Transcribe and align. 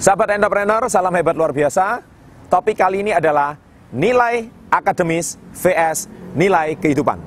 Sahabat 0.00 0.32
entrepreneur, 0.32 0.88
salam 0.88 1.12
hebat 1.12 1.36
luar 1.36 1.52
biasa. 1.52 2.00
Topik 2.48 2.80
kali 2.80 3.04
ini 3.04 3.12
adalah 3.12 3.60
nilai 3.92 4.48
akademis 4.72 5.36
vs 5.52 6.08
nilai 6.32 6.72
kehidupan. 6.80 7.20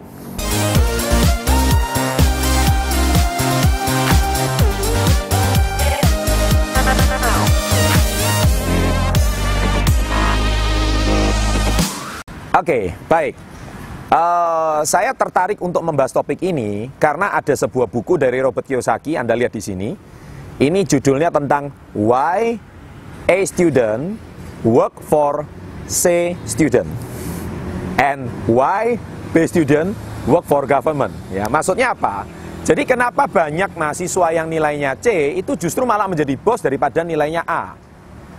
Oke, 12.57 12.97
baik. 13.05 13.37
Uh, 14.09 14.81
saya 14.81 15.13
tertarik 15.13 15.61
untuk 15.61 15.85
membahas 15.85 16.09
topik 16.09 16.41
ini 16.41 16.89
karena 16.97 17.37
ada 17.37 17.53
sebuah 17.53 17.85
buku 17.85 18.17
dari 18.17 18.41
Robert 18.41 18.65
Kiyosaki, 18.65 19.13
Anda 19.13 19.37
lihat 19.37 19.53
di 19.53 19.61
sini. 19.61 19.89
Ini 20.61 20.85
judulnya 20.85 21.33
tentang 21.33 21.73
Why 21.97 22.61
a 23.25 23.37
Student 23.41 24.21
Work 24.61 25.01
for 25.01 25.49
C 25.89 26.37
Student 26.45 26.85
and 27.97 28.29
Why 28.45 29.01
B 29.33 29.49
Student 29.49 29.97
Work 30.29 30.45
for 30.45 30.69
Government. 30.69 31.09
Ya, 31.33 31.49
maksudnya 31.49 31.97
apa? 31.97 32.29
Jadi 32.61 32.85
kenapa 32.85 33.25
banyak 33.25 33.73
mahasiswa 33.73 34.29
yang 34.29 34.45
nilainya 34.45 34.93
C 35.01 35.33
itu 35.41 35.57
justru 35.57 35.89
malah 35.89 36.05
menjadi 36.05 36.37
bos 36.37 36.61
daripada 36.61 37.01
nilainya 37.01 37.41
A? 37.49 37.73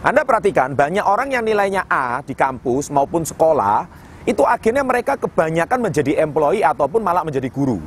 Anda 0.07 0.23
perhatikan 0.23 0.79
banyak 0.79 1.03
orang 1.03 1.35
yang 1.35 1.43
nilainya 1.43 1.83
A 1.91 2.23
di 2.23 2.39
kampus 2.39 2.95
maupun 2.95 3.27
sekolah 3.27 3.91
itu 4.23 4.47
akhirnya 4.47 4.87
mereka 4.87 5.19
kebanyakan 5.19 5.91
menjadi 5.91 6.23
employee 6.23 6.63
ataupun 6.63 7.03
malah 7.03 7.27
menjadi 7.27 7.51
guru. 7.51 7.83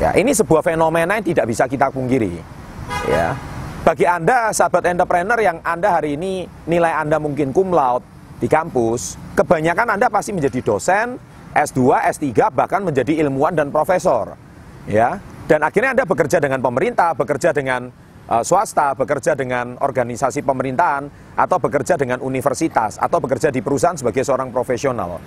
Ya, 0.00 0.16
ini 0.16 0.32
sebuah 0.32 0.64
fenomena 0.64 1.20
yang 1.20 1.28
tidak 1.28 1.46
bisa 1.52 1.68
kita 1.68 1.92
pungkiri. 1.92 2.63
Ya. 3.04 3.36
Bagi 3.84 4.08
Anda 4.08 4.48
sahabat 4.48 4.88
entrepreneur 4.88 5.36
yang 5.36 5.60
Anda 5.60 5.92
hari 5.92 6.16
ini 6.16 6.48
nilai 6.64 7.04
Anda 7.04 7.20
mungkin 7.20 7.52
cum 7.52 7.68
laude 7.68 8.04
di 8.40 8.48
kampus, 8.48 9.20
kebanyakan 9.36 10.00
Anda 10.00 10.08
pasti 10.08 10.32
menjadi 10.32 10.64
dosen, 10.64 11.20
S2, 11.52 12.00
S3 12.16 12.32
bahkan 12.48 12.80
menjadi 12.80 13.20
ilmuwan 13.20 13.52
dan 13.52 13.68
profesor. 13.68 14.40
Ya. 14.88 15.20
Dan 15.44 15.60
akhirnya 15.60 15.92
Anda 15.92 16.04
bekerja 16.08 16.40
dengan 16.40 16.64
pemerintah, 16.64 17.12
bekerja 17.12 17.52
dengan 17.52 17.92
uh, 18.24 18.40
swasta, 18.40 18.96
bekerja 18.96 19.36
dengan 19.36 19.76
organisasi 19.76 20.40
pemerintahan 20.40 21.36
atau 21.36 21.60
bekerja 21.60 22.00
dengan 22.00 22.24
universitas 22.24 22.96
atau 22.96 23.20
bekerja 23.20 23.52
di 23.52 23.60
perusahaan 23.60 24.00
sebagai 24.00 24.24
seorang 24.24 24.48
profesional. 24.48 25.20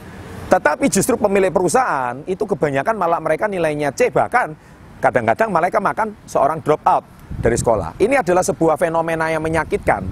Tetapi 0.50 0.90
justru 0.90 1.14
pemilik 1.14 1.54
perusahaan 1.54 2.26
itu 2.26 2.42
kebanyakan 2.42 2.98
malah 2.98 3.22
mereka 3.22 3.46
nilainya 3.46 3.94
C 3.94 4.10
bahkan 4.10 4.58
kadang-kadang 4.98 5.54
mereka 5.54 5.78
makan 5.78 6.18
seorang 6.26 6.58
drop 6.66 6.82
out 6.90 7.06
dari 7.42 7.58
sekolah. 7.58 7.98
Ini 8.02 8.22
adalah 8.22 8.44
sebuah 8.44 8.76
fenomena 8.78 9.30
yang 9.30 9.42
menyakitkan. 9.42 10.04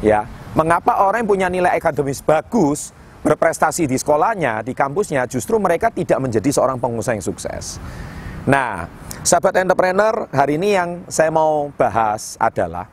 Ya, 0.00 0.24
mengapa 0.56 1.04
orang 1.04 1.24
yang 1.24 1.30
punya 1.30 1.48
nilai 1.52 1.76
akademis 1.76 2.24
bagus 2.24 2.96
berprestasi 3.20 3.84
di 3.84 4.00
sekolahnya, 4.00 4.64
di 4.64 4.72
kampusnya, 4.72 5.28
justru 5.28 5.60
mereka 5.60 5.92
tidak 5.92 6.16
menjadi 6.24 6.48
seorang 6.56 6.80
pengusaha 6.80 7.12
yang 7.12 7.24
sukses. 7.24 7.76
Nah, 8.48 8.88
sahabat 9.20 9.60
entrepreneur, 9.60 10.24
hari 10.32 10.56
ini 10.56 10.72
yang 10.72 11.04
saya 11.04 11.28
mau 11.28 11.68
bahas 11.76 12.40
adalah 12.40 12.88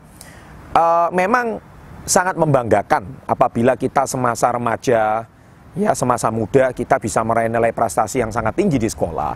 uh, 0.76 1.08
memang 1.16 1.64
sangat 2.04 2.36
membanggakan 2.36 3.08
apabila 3.24 3.80
kita 3.80 4.08
semasa 4.08 4.52
remaja 4.52 5.28
ya 5.76 5.92
semasa 5.92 6.32
muda 6.32 6.72
kita 6.72 6.98
bisa 6.98 7.20
meraih 7.22 7.52
nilai 7.52 7.76
prestasi 7.76 8.24
yang 8.24 8.32
sangat 8.32 8.56
tinggi 8.56 8.80
di 8.80 8.90
sekolah. 8.92 9.36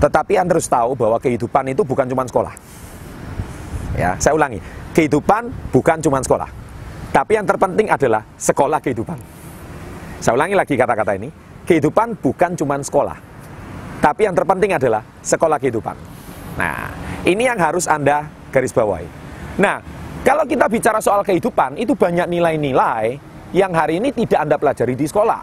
Tetapi 0.00 0.32
Anda 0.38 0.56
harus 0.56 0.70
tahu 0.70 0.96
bahwa 0.96 1.20
kehidupan 1.20 1.74
itu 1.74 1.82
bukan 1.84 2.08
cuma 2.08 2.24
sekolah. 2.24 2.54
Ya, 3.98 4.14
saya 4.22 4.36
ulangi, 4.36 4.62
kehidupan 4.94 5.72
bukan 5.74 5.98
cuma 6.02 6.22
sekolah. 6.22 6.50
Tapi 7.10 7.34
yang 7.34 7.46
terpenting 7.46 7.90
adalah 7.90 8.22
sekolah 8.38 8.78
kehidupan. 8.78 9.18
Saya 10.22 10.36
ulangi 10.38 10.54
lagi 10.54 10.74
kata-kata 10.78 11.18
ini, 11.18 11.28
kehidupan 11.66 12.18
bukan 12.22 12.54
cuma 12.54 12.78
sekolah. 12.78 13.18
Tapi 13.98 14.30
yang 14.30 14.34
terpenting 14.36 14.72
adalah 14.78 15.02
sekolah 15.20 15.58
kehidupan. 15.58 15.96
Nah, 16.56 16.92
ini 17.26 17.50
yang 17.50 17.58
harus 17.58 17.90
Anda 17.90 18.30
garis 18.54 18.70
bawahi. 18.70 19.08
Nah, 19.58 19.82
kalau 20.22 20.44
kita 20.46 20.70
bicara 20.70 21.02
soal 21.02 21.24
kehidupan, 21.26 21.80
itu 21.80 21.96
banyak 21.96 22.30
nilai-nilai 22.30 23.18
yang 23.50 23.74
hari 23.74 23.98
ini 23.98 24.14
tidak 24.14 24.46
Anda 24.46 24.56
pelajari 24.56 24.94
di 24.94 25.06
sekolah. 25.08 25.42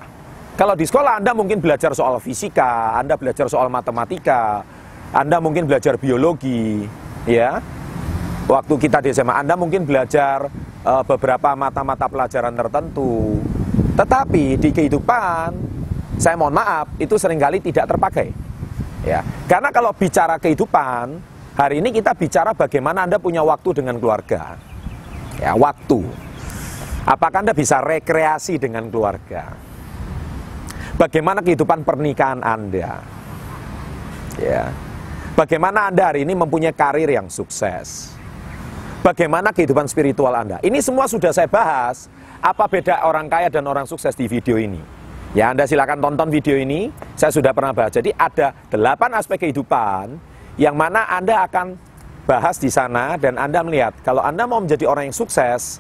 Kalau 0.57 0.73
di 0.73 0.85
sekolah 0.89 1.21
Anda 1.21 1.37
mungkin 1.37 1.61
belajar 1.61 1.93
soal 1.93 2.17
fisika, 2.17 2.97
Anda 2.97 3.13
belajar 3.13 3.45
soal 3.45 3.69
matematika, 3.69 4.65
Anda 5.13 5.37
mungkin 5.37 5.69
belajar 5.69 6.01
biologi, 6.01 6.87
ya. 7.29 7.61
Waktu 8.47 8.73
kita 8.79 9.03
di 9.03 9.11
SMA 9.11 9.43
Anda 9.43 9.59
mungkin 9.59 9.83
belajar 9.83 10.47
uh, 10.87 11.03
beberapa 11.03 11.51
mata-mata 11.51 12.07
pelajaran 12.07 12.55
tertentu. 12.55 13.43
Tetapi 13.99 14.55
di 14.55 14.71
kehidupan, 14.71 15.51
saya 16.15 16.39
mohon 16.39 16.55
maaf, 16.55 16.95
itu 16.95 17.19
sering 17.19 17.35
kali 17.43 17.59
tidak 17.59 17.91
terpakai. 17.91 18.31
Ya. 19.03 19.19
Karena 19.51 19.67
kalau 19.75 19.91
bicara 19.91 20.39
kehidupan, 20.39 21.19
hari 21.59 21.83
ini 21.83 21.91
kita 21.91 22.15
bicara 22.15 22.55
bagaimana 22.55 23.03
Anda 23.03 23.19
punya 23.19 23.43
waktu 23.43 23.83
dengan 23.83 23.99
keluarga. 23.99 24.55
Ya, 25.43 25.51
waktu. 25.51 26.07
Apakah 27.03 27.43
Anda 27.43 27.51
bisa 27.51 27.83
rekreasi 27.83 28.55
dengan 28.63 28.87
keluarga? 28.87 29.59
Bagaimana 30.95 31.43
kehidupan 31.43 31.83
pernikahan 31.83 32.39
Anda? 32.39 33.03
Ya. 34.39 34.71
Bagaimana 35.35 35.91
Anda 35.91 36.15
hari 36.15 36.23
ini 36.23 36.31
mempunyai 36.31 36.71
karir 36.71 37.11
yang 37.11 37.27
sukses? 37.27 38.16
Bagaimana 39.07 39.55
kehidupan 39.55 39.87
spiritual 39.87 40.35
Anda? 40.35 40.59
Ini 40.59 40.83
semua 40.83 41.07
sudah 41.07 41.31
saya 41.31 41.47
bahas. 41.47 42.11
Apa 42.43 42.67
beda 42.67 43.07
orang 43.07 43.31
kaya 43.31 43.47
dan 43.47 43.63
orang 43.63 43.87
sukses 43.87 44.11
di 44.19 44.27
video 44.27 44.59
ini? 44.59 44.83
Ya, 45.31 45.55
Anda 45.55 45.63
silakan 45.63 46.03
tonton 46.03 46.27
video 46.27 46.59
ini. 46.59 46.91
Saya 47.15 47.31
sudah 47.31 47.55
pernah 47.55 47.71
bahas. 47.71 47.95
Jadi 47.95 48.11
ada 48.11 48.51
delapan 48.67 49.15
aspek 49.15 49.47
kehidupan 49.47 50.11
yang 50.59 50.75
mana 50.75 51.07
Anda 51.07 51.47
akan 51.47 51.79
bahas 52.27 52.59
di 52.59 52.67
sana 52.67 53.15
dan 53.15 53.39
Anda 53.39 53.63
melihat 53.63 53.95
kalau 54.03 54.19
Anda 54.19 54.43
mau 54.43 54.59
menjadi 54.59 54.83
orang 54.83 55.07
yang 55.07 55.15
sukses, 55.15 55.79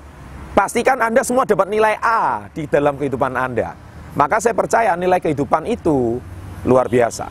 pastikan 0.55 0.95
Anda 1.03 1.19
semua 1.19 1.43
dapat 1.43 1.67
nilai 1.67 1.99
A 1.99 2.47
di 2.55 2.63
dalam 2.63 2.95
kehidupan 2.95 3.35
Anda. 3.35 3.75
Maka 4.15 4.39
saya 4.39 4.55
percaya 4.55 4.95
nilai 4.95 5.19
kehidupan 5.19 5.67
itu 5.67 6.23
luar 6.63 6.87
biasa. 6.87 7.27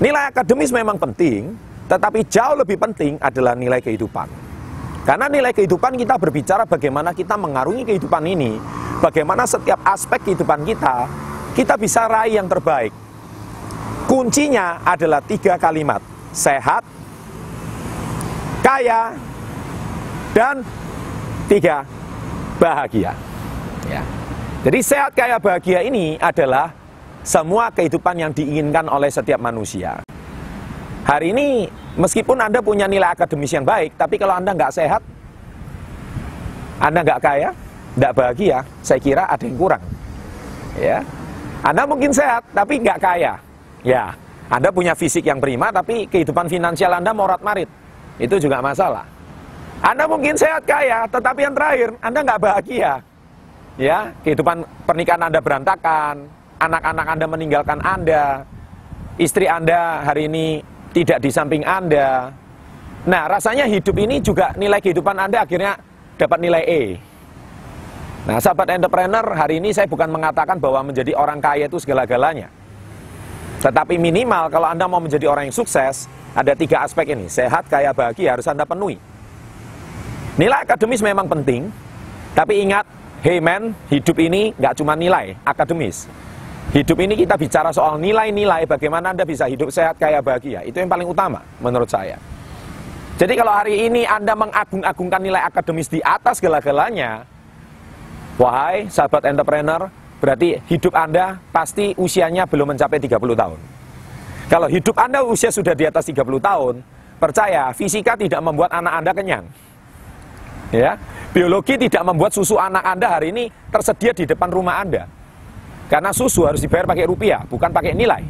Nilai 0.00 0.32
akademis 0.32 0.72
memang 0.72 0.96
penting, 0.96 1.52
tetapi 1.84 2.24
jauh 2.32 2.56
lebih 2.56 2.80
penting 2.80 3.20
adalah 3.20 3.52
nilai 3.52 3.84
kehidupan. 3.84 4.43
Karena 5.04 5.28
nilai 5.28 5.52
kehidupan 5.52 6.00
kita 6.00 6.16
berbicara 6.16 6.64
bagaimana 6.64 7.12
kita 7.12 7.36
mengarungi 7.36 7.84
kehidupan 7.84 8.24
ini, 8.24 8.56
bagaimana 9.04 9.44
setiap 9.44 9.76
aspek 9.84 10.32
kehidupan 10.32 10.64
kita, 10.64 11.04
kita 11.52 11.76
bisa 11.76 12.08
raih 12.08 12.40
yang 12.40 12.48
terbaik. 12.48 12.88
Kuncinya 14.08 14.80
adalah 14.80 15.20
tiga 15.20 15.60
kalimat, 15.60 16.00
sehat, 16.32 16.80
kaya, 18.64 19.12
dan 20.32 20.64
tiga, 21.52 21.84
bahagia. 22.56 23.12
Ya. 23.84 24.00
Jadi 24.64 24.80
sehat 24.80 25.12
kaya 25.12 25.36
bahagia 25.36 25.84
ini 25.84 26.16
adalah 26.16 26.72
semua 27.20 27.68
kehidupan 27.68 28.16
yang 28.16 28.32
diinginkan 28.32 28.88
oleh 28.88 29.12
setiap 29.12 29.36
manusia. 29.36 30.00
Hari 31.04 31.36
ini 31.36 31.68
meskipun 31.98 32.38
Anda 32.38 32.60
punya 32.60 32.86
nilai 32.86 33.14
akademis 33.14 33.52
yang 33.54 33.66
baik, 33.66 33.94
tapi 33.98 34.18
kalau 34.18 34.38
Anda 34.38 34.54
nggak 34.54 34.72
sehat, 34.74 35.02
Anda 36.82 37.00
nggak 37.02 37.20
kaya, 37.22 37.50
nggak 37.98 38.12
bahagia, 38.14 38.58
saya 38.82 39.00
kira 39.00 39.24
ada 39.26 39.44
yang 39.44 39.58
kurang. 39.58 39.82
Ya, 40.78 41.06
Anda 41.62 41.86
mungkin 41.86 42.10
sehat 42.10 42.42
tapi 42.50 42.82
nggak 42.82 42.98
kaya. 42.98 43.38
Ya, 43.84 44.16
Anda 44.50 44.72
punya 44.74 44.96
fisik 44.96 45.28
yang 45.28 45.38
prima 45.38 45.70
tapi 45.70 46.08
kehidupan 46.10 46.50
finansial 46.50 46.94
Anda 46.94 47.14
morat 47.14 47.40
marit, 47.42 47.70
itu 48.18 48.36
juga 48.42 48.58
masalah. 48.58 49.06
Anda 49.84 50.08
mungkin 50.08 50.32
sehat 50.34 50.64
kaya, 50.64 51.04
tetapi 51.08 51.40
yang 51.44 51.54
terakhir 51.54 51.88
Anda 52.00 52.18
nggak 52.24 52.40
bahagia 52.40 53.04
ya 53.74 54.14
kehidupan 54.22 54.62
pernikahan 54.86 55.30
Anda 55.30 55.40
berantakan, 55.42 56.30
anak-anak 56.62 57.06
Anda 57.06 57.26
meninggalkan 57.26 57.78
Anda, 57.82 58.46
istri 59.18 59.50
Anda 59.50 60.06
hari 60.06 60.30
ini 60.30 60.62
tidak 60.94 61.18
di 61.18 61.30
samping 61.34 61.66
Anda. 61.66 62.30
Nah, 63.04 63.22
rasanya 63.26 63.66
hidup 63.66 63.98
ini 63.98 64.22
juga 64.22 64.54
nilai 64.54 64.78
kehidupan 64.78 65.18
Anda 65.18 65.42
akhirnya 65.42 65.76
dapat 66.16 66.38
nilai 66.40 66.62
E. 66.64 66.82
Nah, 68.24 68.40
sahabat 68.40 68.72
entrepreneur, 68.72 69.26
hari 69.36 69.60
ini 69.60 69.74
saya 69.74 69.84
bukan 69.84 70.08
mengatakan 70.08 70.56
bahwa 70.56 70.88
menjadi 70.88 71.12
orang 71.12 71.42
kaya 71.42 71.68
itu 71.68 71.76
segala-galanya. 71.76 72.48
Tetapi 73.60 74.00
minimal 74.00 74.48
kalau 74.48 74.70
Anda 74.70 74.88
mau 74.88 75.02
menjadi 75.02 75.28
orang 75.28 75.52
yang 75.52 75.56
sukses, 75.56 76.08
ada 76.32 76.56
tiga 76.56 76.80
aspek 76.86 77.12
ini. 77.12 77.28
Sehat, 77.28 77.68
kaya, 77.68 77.92
bahagia 77.92 78.38
harus 78.38 78.48
Anda 78.48 78.64
penuhi. 78.64 78.96
Nilai 80.40 80.64
akademis 80.64 81.04
memang 81.04 81.28
penting, 81.28 81.68
tapi 82.32 82.64
ingat 82.64 82.88
Hey 83.24 83.40
man, 83.40 83.72
hidup 83.88 84.20
ini 84.20 84.52
nggak 84.60 84.76
cuma 84.76 84.92
nilai 84.92 85.32
akademis. 85.48 86.04
Hidup 86.72 86.98
ini 87.02 87.14
kita 87.18 87.36
bicara 87.36 87.68
soal 87.74 88.00
nilai-nilai 88.00 88.64
bagaimana 88.64 89.12
Anda 89.12 89.28
bisa 89.28 89.44
hidup 89.44 89.68
sehat, 89.68 90.00
kaya, 90.00 90.24
bahagia. 90.24 90.64
Itu 90.64 90.80
yang 90.80 90.88
paling 90.88 91.06
utama 91.06 91.44
menurut 91.60 91.86
saya. 91.86 92.16
Jadi 93.14 93.36
kalau 93.38 93.52
hari 93.54 93.86
ini 93.86 94.02
Anda 94.08 94.34
mengagung-agungkan 94.34 95.20
nilai 95.22 95.42
akademis 95.46 95.86
di 95.86 96.02
atas 96.02 96.42
segala-galanya, 96.42 97.28
Wahai 98.34 98.90
sahabat 98.90 99.30
entrepreneur, 99.30 99.86
berarti 100.18 100.58
hidup 100.66 100.90
Anda 100.90 101.38
pasti 101.54 101.94
usianya 101.94 102.50
belum 102.50 102.74
mencapai 102.74 102.98
30 102.98 103.14
tahun. 103.14 103.58
Kalau 104.50 104.66
hidup 104.66 104.98
Anda 104.98 105.22
usia 105.22 105.54
sudah 105.54 105.70
di 105.78 105.86
atas 105.86 106.10
30 106.10 106.42
tahun, 106.42 106.82
percaya 107.22 107.70
fisika 107.70 108.18
tidak 108.18 108.42
membuat 108.42 108.74
anak 108.74 108.92
Anda 108.98 109.12
kenyang. 109.14 109.46
Ya, 110.74 110.98
biologi 111.30 111.78
tidak 111.78 112.02
membuat 112.02 112.34
susu 112.34 112.58
anak 112.58 112.82
Anda 112.82 113.06
hari 113.06 113.30
ini 113.30 113.44
tersedia 113.70 114.10
di 114.10 114.26
depan 114.26 114.50
rumah 114.50 114.82
Anda. 114.82 115.06
Karena 115.88 116.10
susu 116.16 116.48
harus 116.48 116.64
dibayar 116.64 116.88
pakai 116.88 117.04
rupiah, 117.04 117.44
bukan 117.44 117.68
pakai 117.68 117.92
nilai. 117.92 118.24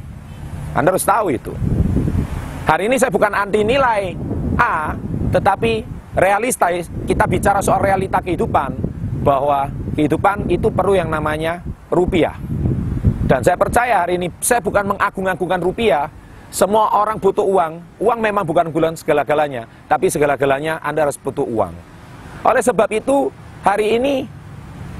Anda 0.75 0.91
harus 0.91 1.07
tahu 1.07 1.31
itu. 1.31 1.55
Hari 2.67 2.91
ini 2.91 2.97
saya 2.99 3.15
bukan 3.15 3.31
anti 3.31 3.63
nilai 3.63 4.17
A, 4.59 4.97
tetapi 5.31 5.87
realista 6.19 6.73
kita 7.07 7.25
bicara 7.31 7.61
soal 7.63 7.79
realita 7.79 8.19
kehidupan 8.19 8.75
bahwa 9.23 9.71
kehidupan 9.95 10.51
itu 10.51 10.73
perlu 10.73 10.99
yang 10.99 11.13
namanya 11.13 11.63
rupiah. 11.93 12.35
Dan 13.25 13.41
saya 13.41 13.57
percaya 13.57 14.05
hari 14.05 14.21
ini 14.21 14.29
saya 14.43 14.61
bukan 14.61 14.95
mengagung-agungkan 14.95 15.61
rupiah. 15.63 16.11
Semua 16.55 16.87
orang 16.95 17.19
butuh 17.19 17.43
uang. 17.43 17.83
Uang 17.99 18.19
memang 18.23 18.47
bukan 18.47 18.71
bulan 18.71 18.95
segala-galanya, 18.95 19.67
tapi 19.91 20.07
segala-galanya 20.07 20.79
Anda 20.87 21.09
harus 21.09 21.19
butuh 21.19 21.43
uang. 21.43 21.75
Oleh 22.47 22.63
sebab 22.63 22.87
itu, 22.95 23.35
hari 23.67 23.99
ini 23.99 24.29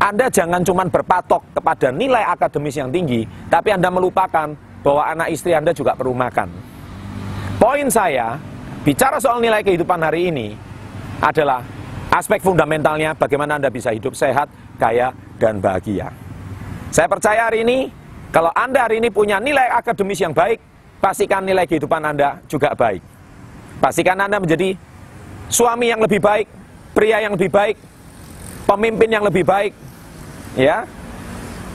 Anda 0.05 0.29
jangan 0.29 0.61
cuma 0.61 0.85
berpatok 0.85 1.57
kepada 1.57 1.89
nilai 1.89 2.29
akademis 2.29 2.77
yang 2.77 2.93
tinggi, 2.93 3.25
tapi 3.49 3.73
Anda 3.73 3.89
melupakan 3.89 4.53
bahwa 4.85 5.01
anak 5.01 5.33
istri 5.33 5.57
Anda 5.57 5.73
juga 5.73 5.97
perlu 5.97 6.13
makan. 6.13 6.53
Poin 7.57 7.89
saya, 7.89 8.37
bicara 8.85 9.17
soal 9.17 9.41
nilai 9.41 9.65
kehidupan 9.65 9.97
hari 10.05 10.29
ini 10.29 10.53
adalah 11.25 11.65
aspek 12.13 12.45
fundamentalnya 12.45 13.17
bagaimana 13.17 13.57
Anda 13.57 13.73
bisa 13.73 13.97
hidup 13.97 14.13
sehat, 14.13 14.53
kaya, 14.77 15.17
dan 15.41 15.65
bahagia. 15.65 16.13
Saya 16.93 17.09
percaya 17.09 17.49
hari 17.49 17.65
ini, 17.65 17.89
kalau 18.29 18.53
Anda 18.53 18.85
hari 18.85 19.01
ini 19.01 19.09
punya 19.09 19.41
nilai 19.41 19.73
akademis 19.73 20.21
yang 20.21 20.37
baik, 20.37 20.61
pastikan 21.01 21.49
nilai 21.49 21.65
kehidupan 21.65 22.05
Anda 22.05 22.45
juga 22.45 22.77
baik. 22.77 23.01
Pastikan 23.81 24.21
Anda 24.21 24.37
menjadi 24.37 24.77
suami 25.49 25.89
yang 25.89 26.05
lebih 26.05 26.21
baik, 26.21 26.45
pria 26.93 27.25
yang 27.25 27.41
lebih 27.41 27.49
baik, 27.49 27.81
pemimpin 28.69 29.09
yang 29.09 29.25
lebih 29.25 29.49
baik, 29.49 29.73
ya. 30.59 30.89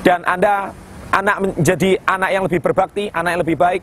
Dan 0.03 0.23
Anda 0.23 0.71
anak 1.11 1.37
menjadi 1.43 1.99
anak 2.07 2.29
yang 2.31 2.43
lebih 2.47 2.59
berbakti, 2.63 3.03
anak 3.11 3.29
yang 3.35 3.41
lebih 3.43 3.57
baik. 3.59 3.81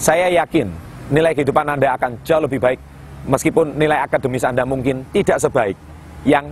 Saya 0.00 0.32
yakin 0.32 0.72
nilai 1.12 1.36
kehidupan 1.36 1.66
Anda 1.66 1.94
akan 1.98 2.24
jauh 2.24 2.42
lebih 2.46 2.62
baik 2.62 2.80
meskipun 3.28 3.76
nilai 3.76 4.00
akademis 4.00 4.46
Anda 4.46 4.64
mungkin 4.64 5.04
tidak 5.12 5.42
sebaik 5.42 5.76
yang 6.24 6.48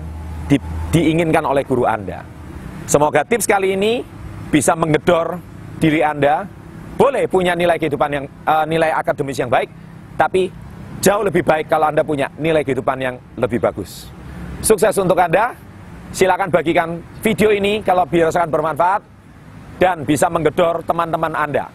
di, 0.51 0.61
diinginkan 0.93 1.45
oleh 1.45 1.65
guru 1.65 1.89
Anda. 1.89 2.25
Semoga 2.89 3.25
tips 3.25 3.49
kali 3.49 3.77
ini 3.77 4.01
bisa 4.49 4.77
menggedor 4.77 5.41
diri 5.81 6.01
Anda. 6.05 6.45
Boleh 6.99 7.31
punya 7.31 7.55
nilai 7.55 7.79
kehidupan 7.79 8.11
yang 8.11 8.25
uh, 8.43 8.67
nilai 8.67 8.91
akademis 8.91 9.39
yang 9.39 9.47
baik, 9.47 9.71
tapi 10.19 10.51
jauh 10.99 11.23
lebih 11.23 11.47
baik 11.47 11.71
kalau 11.71 11.87
Anda 11.87 12.03
punya 12.03 12.27
nilai 12.35 12.67
kehidupan 12.67 12.99
yang 12.99 13.17
lebih 13.39 13.63
bagus. 13.63 14.11
Sukses 14.61 14.99
untuk 14.99 15.15
Anda. 15.15 15.55
Silakan 16.09 16.49
bagikan 16.49 17.05
video 17.21 17.53
ini 17.53 17.85
kalau 17.85 18.09
dirasakan 18.09 18.49
bermanfaat 18.49 19.03
dan 19.77 20.09
bisa 20.09 20.33
menggedor 20.33 20.81
teman-teman 20.83 21.37
Anda. 21.37 21.69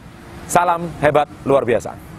Salam 0.49 0.89
hebat 0.99 1.29
luar 1.45 1.63
biasa. 1.63 2.12